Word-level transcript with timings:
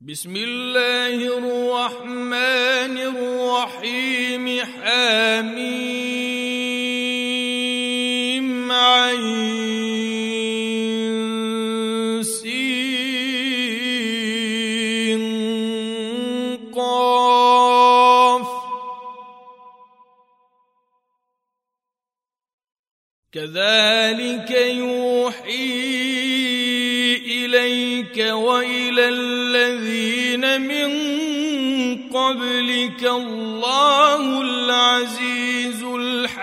بسم 0.00 0.36
الله 0.36 1.38
الرحمن 1.38 2.96
الرحيم 2.98 4.60
حميم 4.60 5.75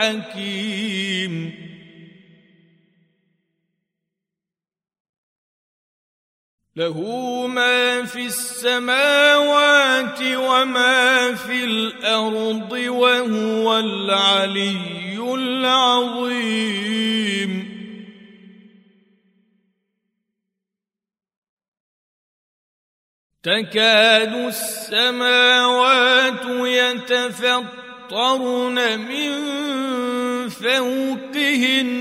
الحكيم 0.10 1.64
له 6.76 6.98
ما 7.48 8.06
في 8.06 8.26
السماوات 8.26 10.22
وما 10.22 11.36
في 11.36 11.64
الأرض 11.64 12.72
وهو 12.72 13.80
العلي 13.80 15.18
العظيم. 15.34 16.74
تكاد 23.44 24.34
السماوات 24.34 25.44
يتفطرن 28.14 29.00
من 29.00 29.30
فوقهن 30.50 31.94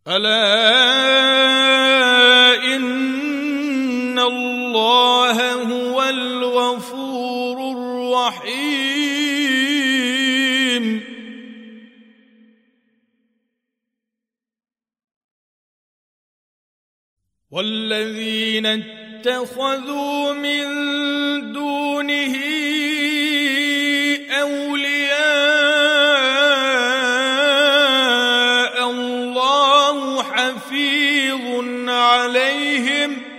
ألا 0.09 1.28
الله 4.77 5.53
هو 5.53 6.03
الغفور 6.03 7.57
الرحيم. 7.73 9.09
والذين 17.51 18.67
اتخذوا 18.67 20.33
من 20.33 20.65
دونه 21.53 22.37
أولياء 24.31 25.01
الله 28.91 30.23
حفيظ 30.23 31.45
عليهم 31.89 33.38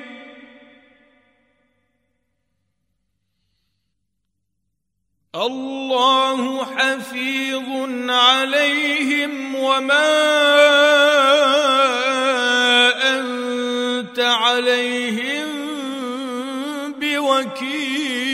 الله 5.36 6.66
حفيظ 6.66 7.70
عليهم 8.10 9.56
وما 9.56 10.10
أنت 13.20 14.20
عليهم 14.20 15.48
بوكيل. 17.00 18.30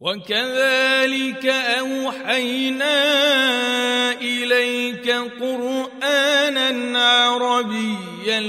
وكذلك 0.00 1.46
أوحينا 1.80 3.00
إليك 4.20 5.10
قرآنا 5.40 6.98
عربيا 6.98 8.40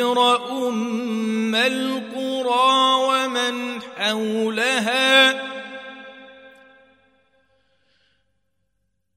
لتنذر 0.00 0.50
أم 0.66 1.54
القرى 1.54 2.94
ومن 3.08 3.82
حولها 3.82 5.32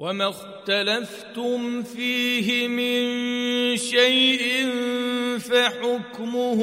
وما 0.00 0.28
اختلفتم 0.28 1.82
فيه 1.82 2.68
من 2.68 3.76
شيء 3.76 4.68
فحكمه 5.38 6.60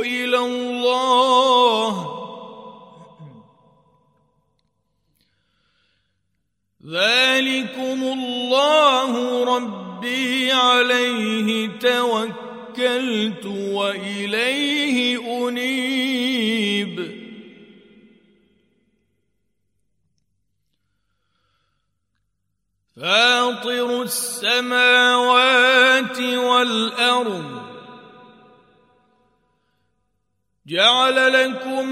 إلى 0.00 0.38
الله. 0.38 2.16
ذلكم 6.86 8.02
الله 8.02 9.44
ربي 9.56 10.52
عليه 10.52 11.68
توكلت 11.78 13.46
وإليه 13.46 15.18
أنيب. 15.48 17.19
فاطر 23.00 24.02
السماوات 24.02 25.60
والأرض. 26.20 27.62
جعل 30.66 31.32
لكم 31.32 31.88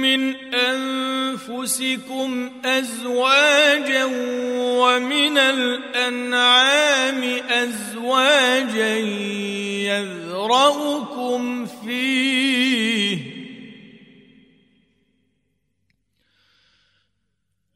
من 0.00 0.34
أنفسكم 0.54 2.50
أزواجا 2.64 4.04
ومن 4.54 5.38
الأنعام 5.38 7.22
أزواجا 7.50 8.96
يذرأكم 9.88 11.66
فيه. 11.66 12.59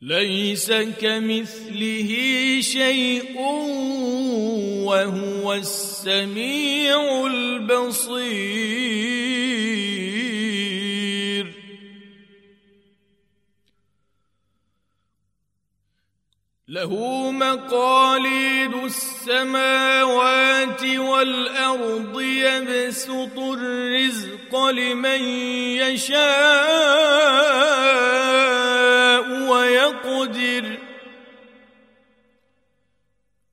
ليس 0.05 0.69
كمثله 1.01 2.11
شيء 2.61 3.41
وهو 4.85 5.55
السميع 5.55 7.27
البصير. 7.27 8.25
له 16.69 16.93
مقاليد 17.31 18.75
السماوات 18.75 20.85
والأرض 20.85 22.21
يبسط 22.21 23.39
الرزق 23.39 24.71
لمن 24.71 25.23
يشاء. 25.81 26.85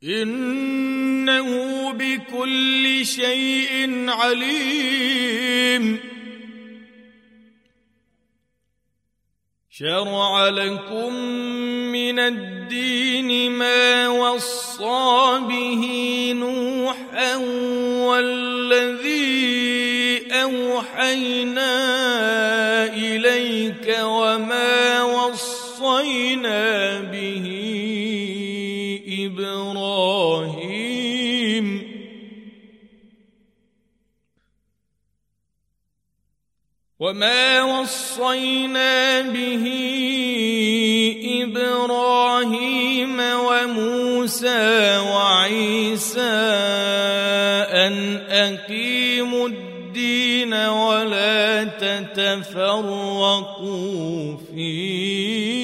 إنه 0.03 1.47
بكل 1.91 3.05
شيء 3.05 4.09
عليم. 4.09 5.99
شرع 9.69 10.49
لكم 10.49 11.13
من 11.91 12.19
الدين 12.19 13.51
ما 13.51 14.07
وصى 14.07 15.39
به 15.49 15.83
نوحا 16.35 17.35
والذي 18.05 19.31
أوحينا 20.31 22.00
وما 37.11 37.61
وصينا 37.63 39.21
به 39.21 39.65
إبراهيم 41.43 43.19
وموسى 43.19 44.97
وعيسى 44.97 46.19
ان 47.83 48.21
اقيموا 48.29 49.47
الدين 49.47 50.53
ولا 50.53 51.63
تتفرقوا 51.63 53.17
فيه 54.55 55.60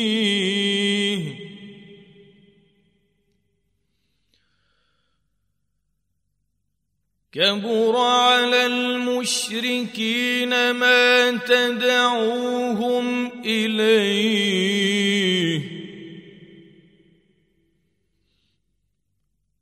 كبر 7.37 7.97
على 7.97 8.65
المشركين 8.65 10.49
ما 10.71 11.31
تدعوهم 11.37 13.31
إليه. 13.45 14.97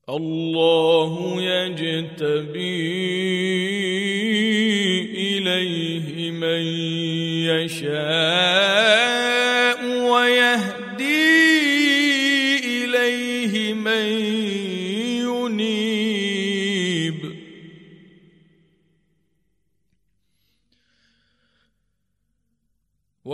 الله 0.10 1.42
يجتبي 1.42 2.86
إليه 5.38 6.32
من 6.32 6.62
يشاء. 7.52 8.75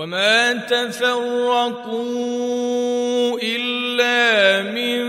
وما 0.01 0.53
تفرقوا 0.53 1.99
الا 3.43 4.61
من 4.61 5.01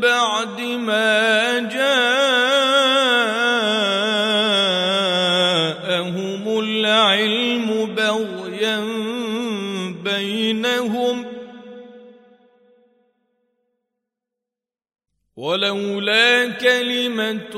بعد 0.00 0.60
ما 0.60 1.58
جاءهم 1.58 2.43
ولولا 15.44 16.48
كلمة 16.48 17.54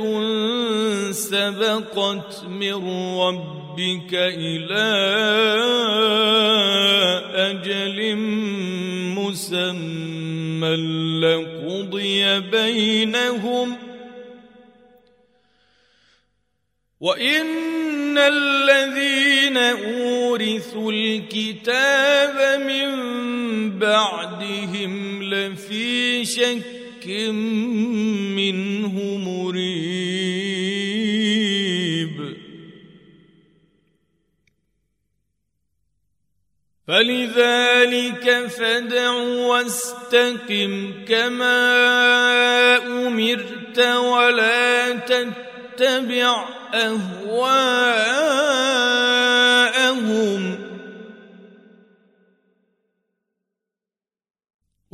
سبقت 1.10 2.44
من 2.44 2.74
ربك 3.18 4.10
إلى 4.12 4.90
أجل 7.34 8.16
مسمى 9.14 10.76
لقضي 11.22 12.40
بينهم 12.40 13.76
وإن 17.00 18.18
الذين 18.18 19.56
أورثوا 19.56 20.92
الكتاب 20.92 22.60
من 22.60 22.90
بعدهم 23.78 25.22
لفي 25.22 26.24
شك 26.24 26.75
منه 28.36 28.94
مريب. 29.16 30.06
فلذلك 36.88 38.46
فادع 38.46 39.10
واستقم 39.10 40.92
كما 41.08 41.66
أمرت 42.86 43.78
ولا 43.78 44.92
تتبع 44.92 46.48
أهواءهم. 46.74 48.26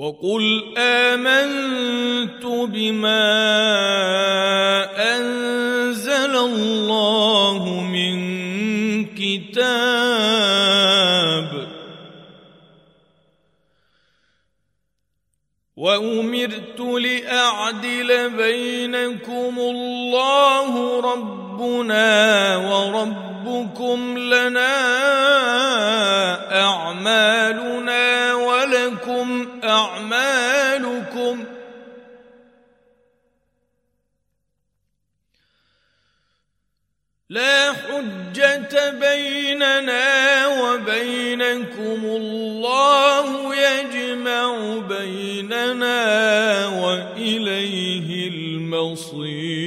وقل 0.03 0.75
آمنت 0.79 2.47
بما 2.47 3.23
أنزل 5.17 6.37
الله 6.37 7.81
من 7.81 8.15
كتاب 9.15 10.33
وأمرت 15.77 16.81
لأعدل 16.81 18.31
بينكم 18.31 19.55
الله 19.59 21.01
ربنا 21.01 22.57
وربكم 22.57 24.19
لنا 24.19 24.73
أعمالنا 26.61 27.82
بيننا 38.75 40.47
وبينكم 40.47 42.01
الله 42.05 43.55
يجمع 43.57 44.79
بيننا 44.89 46.67
وإليه 46.67 48.29
المصير 48.29 49.63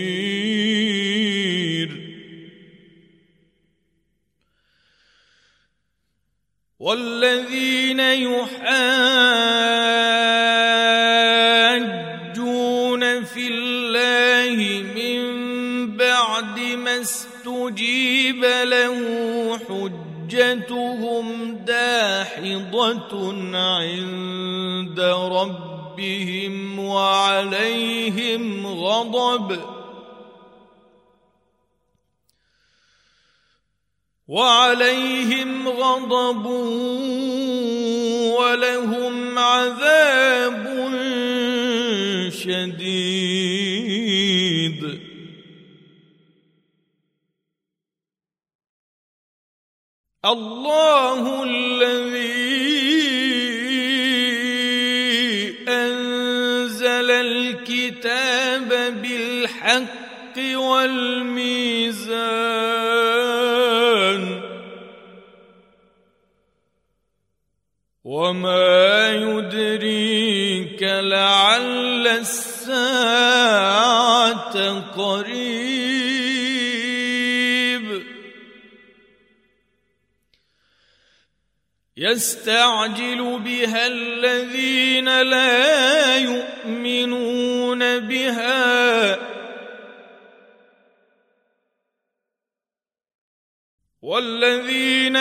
والذين 6.79 7.99
يحاجون 7.99 8.63
في 13.23 13.47
الله 13.47 14.83
من 14.95 15.21
بعد 15.97 16.59
ما 16.59 16.95
استجيب 17.65 18.45
له 18.45 18.97
حجتهم 19.57 21.55
داحضة 21.55 23.33
عند 23.57 24.99
ربهم 25.31 26.79
وعليهم 26.79 28.67
غضب 28.67 29.59
وعليهم 34.27 35.69
غضب 35.69 36.45
ولهم 38.39 39.39
عذاب 39.39 40.65
شديد. 42.29 43.74
الله 50.25 51.43
الذي 51.43 52.45
أنزل 55.67 57.11
الكتاب 57.11 58.69
بالحق 59.01 60.37
والميزان 60.55 61.85
وما 68.03 69.11
يدريك 69.11 70.83
لعل 70.83 72.07
الساعة 72.07 72.75
قريب 74.97 75.74
يستعجل 82.15 83.39
بها 83.39 83.87
الذين 83.87 85.21
لا 85.21 86.17
يؤمنون 86.17 87.99
بها. 87.99 89.17
والذين 94.01 95.15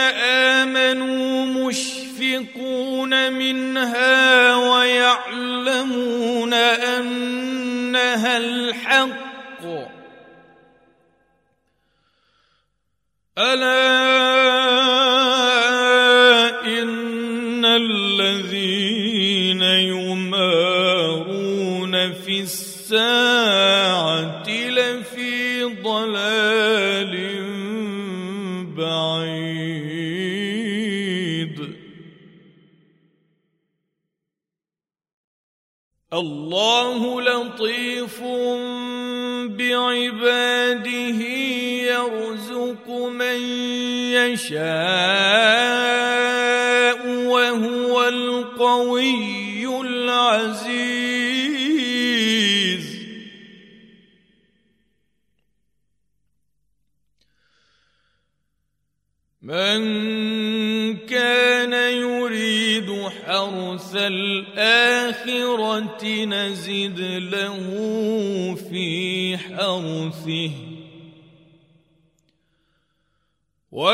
آمنوا 0.64 1.46
مشفقون 1.46 3.32
منها 3.32 4.56
ويعلمون 4.56 6.54
أنها 6.54 8.36
الحق. 8.36 9.64
ألا 13.38 14.63
الساعة 22.94 24.46
لفي 24.48 25.64
ضلال 25.82 27.14
بعيد. 28.76 29.34
الله 36.12 37.22
لطيف 37.22 38.20
بعباده 39.58 41.20
يرزق 41.90 42.86
من 42.90 43.40
يشاء. 44.14 45.43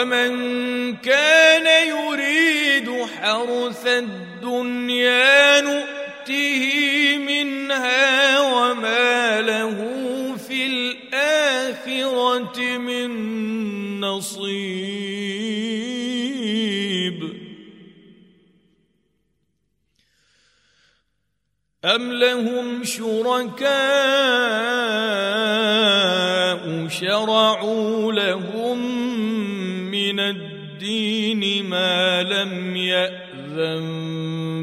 ومن 0.01 0.97
كان 0.97 1.89
يريد 1.89 2.91
حرث 3.05 3.87
الدنيا 3.87 5.61
نؤته 5.61 7.17
منها 7.19 8.41
وما 8.41 9.41
له 9.41 9.77
في 10.49 10.67
الآخرة 10.67 12.61
من 12.79 13.11
نصيب. 14.01 14.71
أم 21.85 22.13
لهم 22.13 22.85
شركاء 22.85 23.71
شرعوا 26.89 28.13
لهم 28.13 28.60
الدين 30.81 31.69
ما 31.69 32.23
لم 32.23 32.77
يأذن 32.77 33.87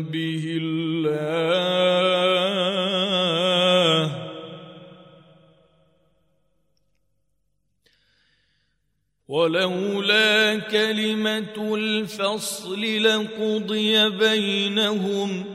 به 0.09 0.57
الله. 0.61 1.27
ولولا 9.27 10.59
كلمة 10.59 11.75
الفصل 11.75 12.81
لقضي 12.81 14.09
بينهم. 14.09 15.45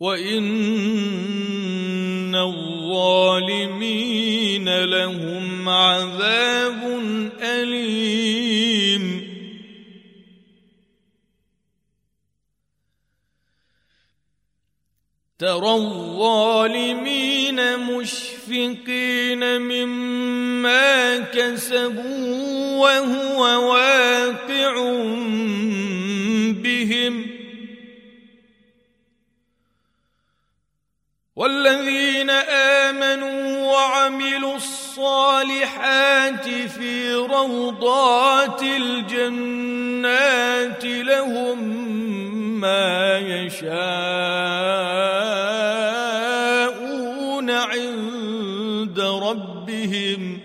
وإن 0.00 0.44
الظالمين 2.36 4.04
لهم 4.84 5.68
عذاب 5.68 6.82
أليم 7.40 9.24
ترى 15.38 15.74
الظالمين 15.74 17.78
مشفقين 17.78 19.60
مما 19.60 21.18
كسبوا 21.18 22.78
وهو 22.78 23.40
واقع 23.72 24.74
بهم 26.62 27.33
والذين 31.36 32.30
آمنوا 32.30 33.72
وعملوا 33.72 34.56
الصالحات 34.56 36.48
في 36.48 37.14
روضات 37.14 38.62
الجنات 38.62 40.04
لهم 40.84 41.58
ما 42.60 43.18
يشاءون 43.18 43.90
عند 47.50 49.00
ربهم. 49.00 50.40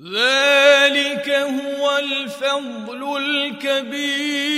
ذلك 0.00 1.28
هو 1.30 1.98
الفضل 1.98 3.16
الكبير. 3.16 4.54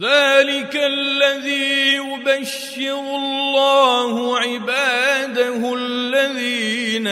ذلك 0.00 0.76
الذي 0.76 1.94
يبشر 1.94 2.98
الله 2.98 4.38
عباده 4.38 5.74
الذين 5.74 7.06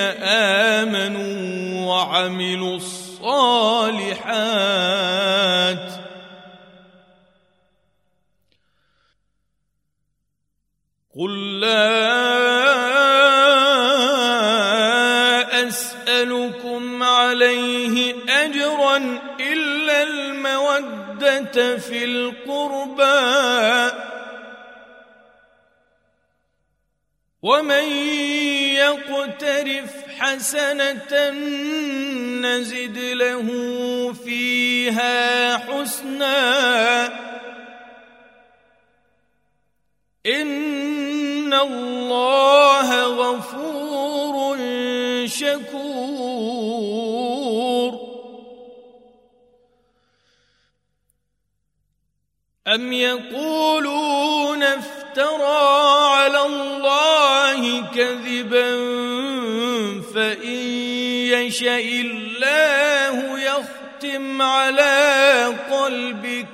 آمنوا 0.75 1.87
وعملوا 1.87 2.77
الصالحات. 2.77 3.62
قل 11.19 11.61
لا 11.61 12.42
الموده 21.12 21.76
في 21.78 22.04
القربى. 22.04 23.97
ومن 27.42 27.85
يقترف 28.75 29.92
حسنة 30.19 31.31
نزد 32.40 32.99
له 32.99 33.49
فيها 34.25 35.57
حسنا. 35.57 37.07
إن 40.26 41.54
الله 41.54 43.04
غفور 43.04 44.59
شكور. 45.26 46.22
ام 52.66 52.92
يقولون 52.92 54.62
افترى 54.62 56.07
على 56.14 56.47
الله 56.47 57.87
كذبا 57.90 58.73
فان 60.14 60.49
يشا 61.26 61.78
الله 61.78 63.40
يختم 63.40 64.42
على 64.42 65.45
قلبك 65.71 66.47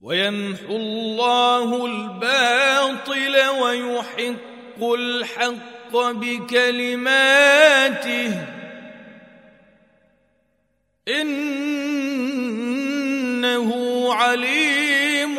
ويمحو 0.00 0.76
الله 0.76 1.86
الباطل 1.86 3.46
ويحق 3.60 4.82
الحق 4.82 5.96
بكلماته 5.96 7.40
إنه 13.60 14.14
عليم 14.14 15.36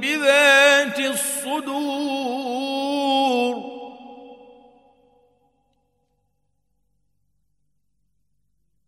بذات 0.00 0.98
الصدور. 0.98 1.92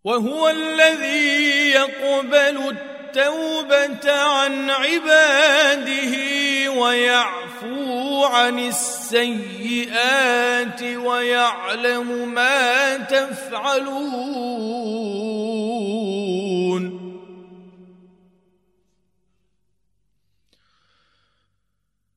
وهو 0.04 0.48
الذي 0.48 1.70
يقبل 1.70 2.76
التوبة 2.76 4.12
عن 4.12 4.70
عباده 4.70 6.14
ويعفو 6.70 8.24
عن 8.24 8.58
السيئات 8.58 10.02
ويعلم 10.82 12.28
ما 12.34 12.96
تفعلون. 12.96 14.54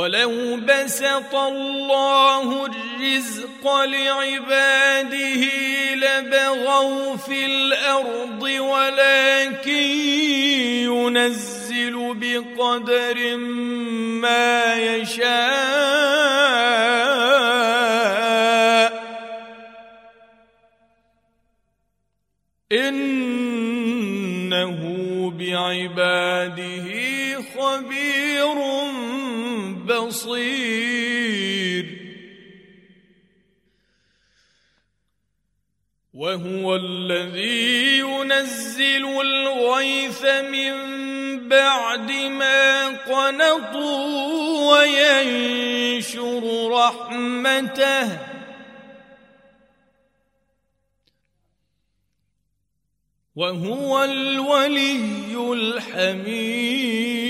ولو 0.00 0.56
بسط 0.56 1.34
الله 1.34 2.66
الرزق 2.66 3.84
لعباده 3.84 5.44
لبغوا 5.94 7.16
في 7.16 7.46
الأرض 7.46 8.42
ولكن 8.42 9.90
ينزل 10.88 12.14
بقدر 12.14 13.36
ما 13.36 14.74
يشاء. 14.76 16.19
بصير 30.10 31.86
وهو 36.14 36.76
الذي 36.76 37.98
ينزل 37.98 39.04
الغيث 39.06 40.24
من 40.24 40.74
بعد 41.48 42.10
ما 42.10 42.88
قنطوا 42.88 44.00
وينشر 44.70 46.42
رحمته. 46.72 48.18
وهو 53.36 54.04
الولي 54.04 55.52
الحميد. 55.52 57.29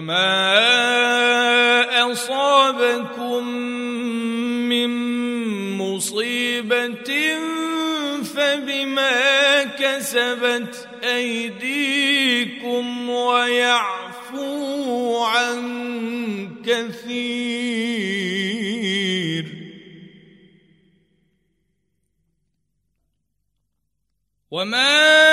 وما 0.00 0.52
اصابكم 2.12 3.44
من 4.72 4.90
مصيبه 5.76 7.12
فبما 8.34 9.64
كسبت 9.64 10.88
ايديكم 11.04 12.84
ويعفو 13.10 14.44
عن 15.24 15.60
كثير 16.64 18.00
وما 24.50 25.29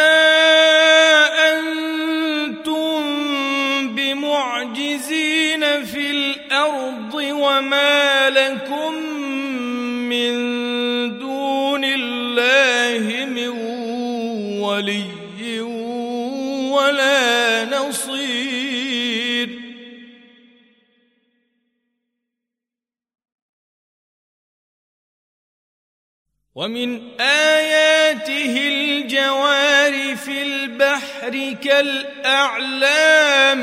ومن 26.68 27.20
آياته 27.22 28.68
الجوار 28.68 30.16
في 30.16 30.44
البحر 30.44 31.56
كالأعلام. 31.64 33.60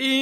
إن 0.00 0.20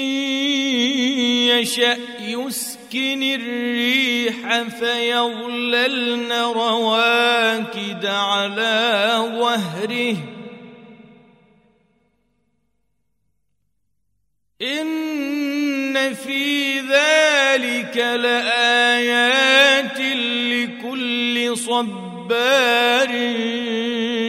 يشأ 1.54 1.98
يسكن 2.20 3.22
الريح 3.22 4.62
فيظللن 4.62 6.32
رواكد 6.32 8.06
على 8.06 9.14
ظهره. 9.38 10.16
إن 14.62 14.95
في 16.26 16.80
ذلك 16.80 17.96
لآيات 17.96 19.98
لكل 20.50 21.56
صبار 21.58 23.08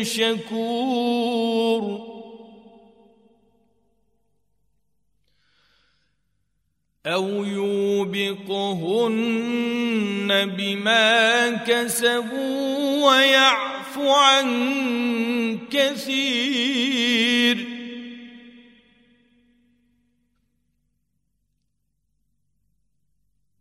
شكور 0.03 2.07
أو 7.05 7.43
يوبقهن 7.45 9.07
بما 10.57 11.49
كسبوا 11.49 13.07
ويعفو 13.09 14.11
عن 14.11 14.47
كثير 15.71 17.76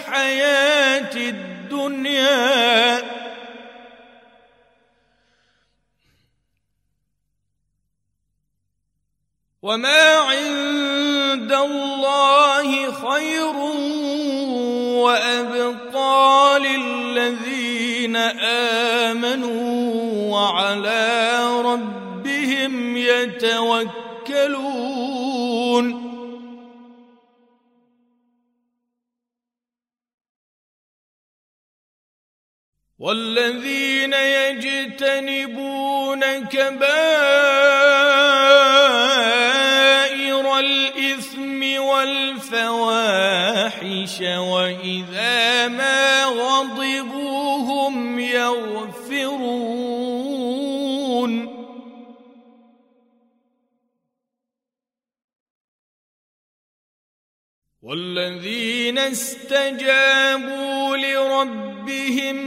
الحياة 0.00 1.16
الدنيا. 1.16 3.02
وما 9.62 10.16
عند 10.16 11.52
الله 11.52 12.92
خير 12.92 13.56
وأبقى 15.04 16.58
للذين 16.60 18.16
آمنوا 19.06 19.80
وعلى 20.32 21.38
ربهم 21.60 22.96
يتوكلون. 22.96 24.00
والذين 33.00 34.12
يجتنبون 34.12 35.70
كبائر 36.44 36.90
الإثم 40.58 41.80
والفواحش 41.82 43.00
وإذا 44.20 45.68
ما 45.68 46.24
غضبوا 46.24 47.56
هم 47.58 48.18
يغفرون. 48.18 49.60
والذين 57.82 58.98
استجابوا 58.98 60.96
لربهم 60.96 61.69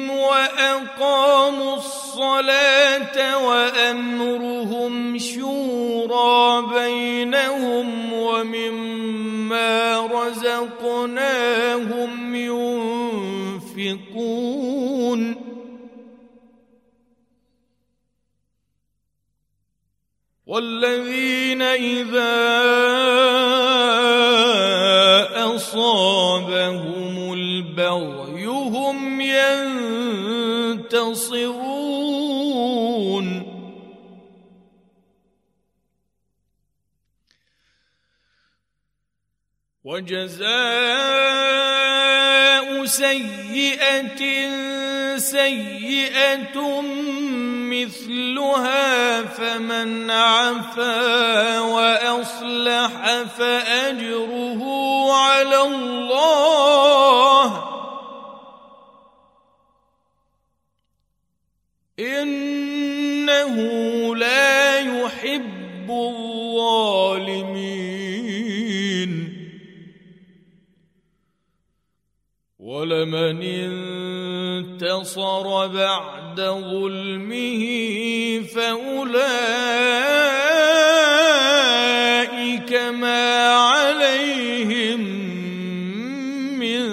وأقاموا 0.09 1.75
الصلاة 1.75 3.45
وأمرهم 3.45 5.17
شورى 5.17 6.61
بينهم 6.73 8.13
ومما 8.13 9.99
رزقناهم 10.07 11.55
ينفقون. 13.75 14.33
والذين 20.45 21.61
إذا 21.61 22.33
أصابهم 25.55 27.33
البغي 27.33 28.22
ينتصرون 31.13 32.23
وجزاء 39.83 40.45
سيئة 42.85 44.23
سيئة 45.17 46.81
مثلها 47.71 49.21
فمن 49.21 50.11
عفا 50.11 51.59
وأصلح 51.59 53.23
فأجره 53.37 54.61
على 55.13 55.61
الله 55.61 56.72
ولمن 73.03 73.43
انتصر 74.63 75.67
بعد 75.67 76.41
ظلمه 76.41 77.63
فأولئك 78.55 79.13
ما 82.73 83.49
عليهم 83.53 84.99
من 86.59 86.87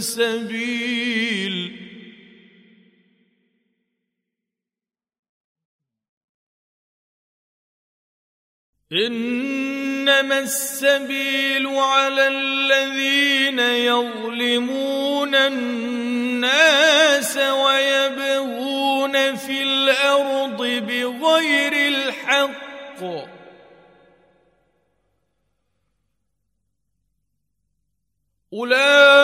سبيل. 0.00 0.66
إنما 10.08 10.38
السبيل 10.38 11.66
على 11.66 12.28
الذين 12.28 13.58
يظلمون 13.58 15.34
الناس 15.34 17.36
ويبغون 17.36 19.36
في 19.36 19.62
الأرض 19.62 20.62
بغير 20.62 21.72
الحق. 21.72 23.02
أولئك 28.52 29.15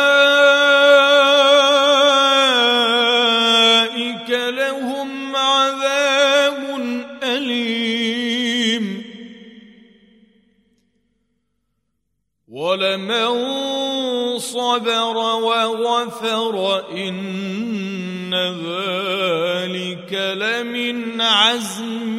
ذلك 18.35 20.13
لمن 20.13 21.21
عزم 21.21 22.12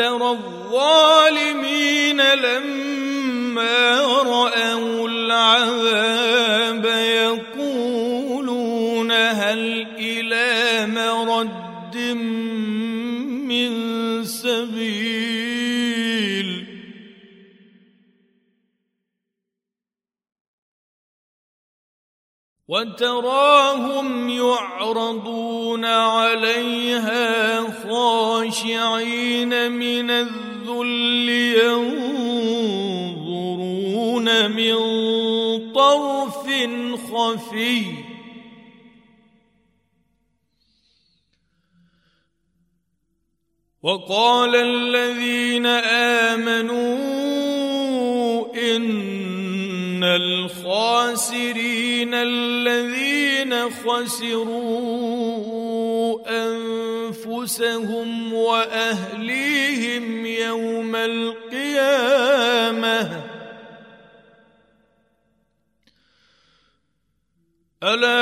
وترى 0.00 0.30
الظالمين 0.30 2.20
لما 2.20 4.00
رأوا 4.26 5.08
العذاب 5.08 6.84
يقولون 7.56 9.12
هل 9.12 9.86
إلى 9.98 10.86
مرد 10.86 11.96
وتراهم 22.70 24.28
يعرضون 24.28 25.84
عليها 25.84 27.60
خاشعين 27.82 29.72
من 29.72 30.10
الذل 30.10 31.28
ينظرون 31.64 32.50
من 34.50 34.76
طرف 35.72 36.46
خفي. 37.12 37.82
وقال 43.82 44.56
الذين 44.56 45.66
آمنوا 46.26 47.00
إن 48.76 50.04
الخاسرين 50.70 52.14
الذين 52.14 53.70
خسروا 53.70 54.60
أنفسهم 56.46 58.08
وأهليهم 58.32 60.26
يوم 60.26 60.96
القيامة. 60.96 62.20
ألا 67.82 68.20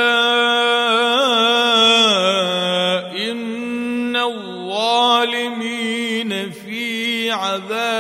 إن 3.31 4.17
الظالمين 4.17 5.51
في 6.51 7.31
عذاب 7.31 7.98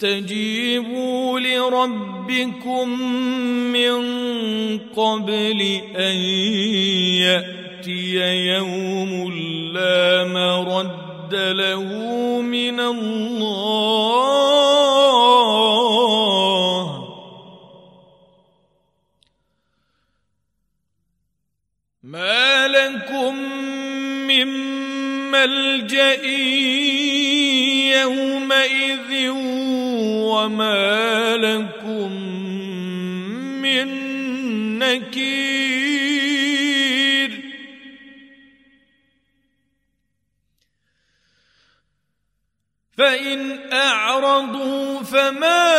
استجيبوا 0.00 1.40
لربكم 1.40 2.88
من 3.72 3.98
قبل 4.78 5.80
أن 5.96 6.16
يأتي 7.20 8.16
يوم 8.46 9.32
لا 9.74 10.24
مرد 10.24 11.34
له 11.34 11.82
من 12.40 12.80
الله. 12.80 13.10
ما 22.02 22.68
لكم 22.68 23.34
من 24.26 24.46
ملجأ 25.30 26.24
وما 30.30 31.36
لكم 31.36 32.12
من 33.62 33.88
نكير. 34.78 35.30
فإن 42.98 43.40
أعرضوا 43.72 45.02
فما 45.02 45.70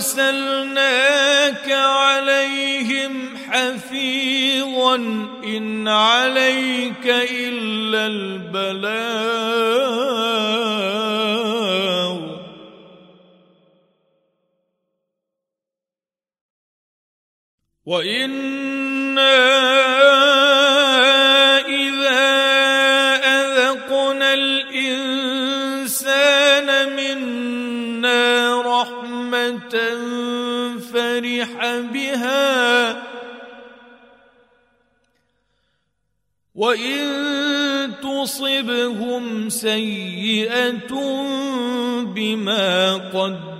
أرسلناك 0.00 1.72
عليهم 1.72 3.36
حفيظا 3.50 4.96
إن 5.44 5.88
عليك 5.88 7.06
إلا 7.06 8.06
البلاغ. 8.06 10.09
وأنا 17.86 19.36
اذا 21.66 22.30
اذقنا 23.24 24.34
الانسان 24.34 25.46
منا 26.96 28.62
رحمه 28.62 29.74
فرح 30.92 31.50
بها 31.92 33.02
وان 36.54 37.92
تصبهم 38.02 39.48
سيئه 39.48 40.92
بما 42.04 42.94
قدمت 42.94 43.59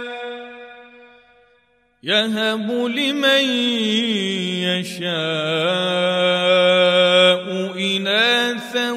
يهب 2.03 2.71
لمن 2.71 3.45
يشاء 4.65 5.11
إناثا 7.77 8.91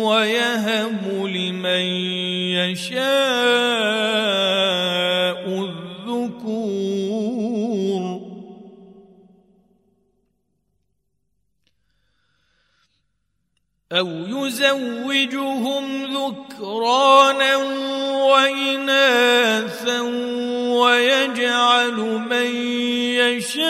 ويهب 0.00 1.24
لمن 1.26 1.84
يشاء 2.56 3.00
الذكور. 6.08 6.60
أو 13.92 14.08
يزوجهم 14.08 15.84
ذكرانا 16.04 17.56
وإناثا 18.30 19.40
ويجعل 20.80 21.96
من 22.30 22.50
يشاء 23.20 23.60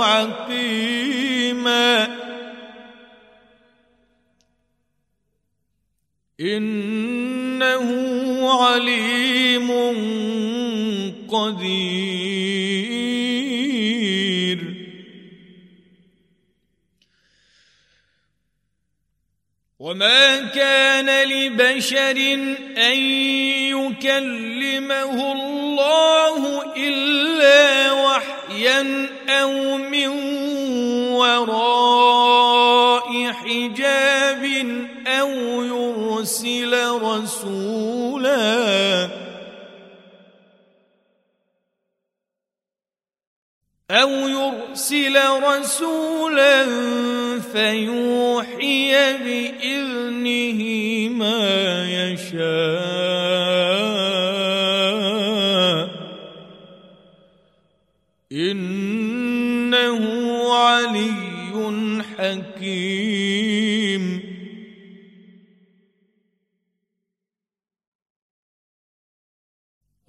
عقيما. 0.00 1.00
إنه 6.40 7.88
عليم 8.62 9.70
قدير. 11.28 12.10
وما 19.80 20.38
كان 20.38 21.28
لبشر 21.28 22.18
أن 22.80 22.98
يكلمه 23.76 25.32
الله 25.32 26.62
إلا 26.76 27.92
وحيا 27.92 29.08
أو 29.28 29.76
من 29.76 30.08
وراء 31.12 32.52
حجاب 33.32 34.44
أو 35.06 35.30
يرسل 35.62 36.90
رسولا. 37.02 38.89
أو 43.90 44.10
يرسل 44.10 45.16
رسولا 45.42 46.66
فيوحي 47.52 48.92
بإذنه 49.18 50.60
ما 51.08 51.84
يشاء. 51.90 52.50
إنه 58.32 60.04
علي 60.54 62.02
حكيم. 62.18 63.29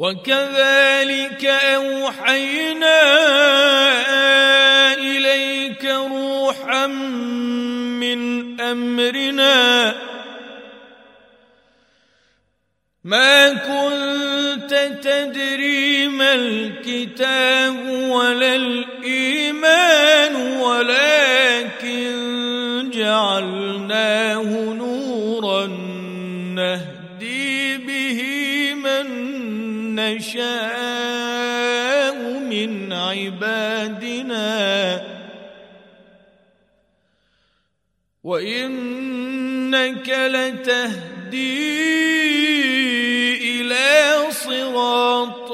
وكذلك 0.02 1.46
أوحينا 1.46 3.02
إليك 4.94 5.86
روحا 5.86 6.88
من 6.88 8.62
أمرنا. 8.62 9.96
ما 13.04 13.54
كنت 13.54 14.74
تدري 15.02 16.08
ما 16.08 16.34
الكتاب 16.34 17.90
ولا 17.90 18.56
الإيمان 18.56 20.36
ولكن 20.36 20.81
وإنك 40.02 40.10
لتهدي 40.10 41.62
إلى 43.62 44.32
صراط 44.32 45.52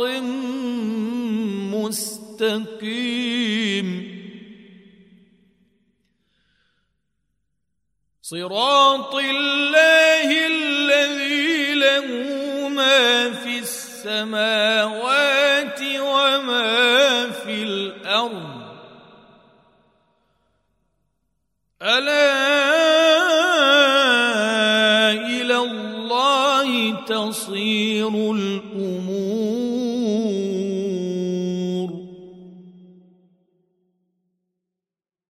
مستقيم. 2.55 3.87
صراط 8.21 9.15
الله 9.15 10.47
الذي 10.47 11.73
له 11.75 12.07
ما 12.69 13.33
في 13.33 13.59
السماوات 13.59 14.99
وما 15.81 17.29
في 17.31 17.63
الأرض. 17.63 18.67
ألا 21.81 22.76
تصير 27.07 27.96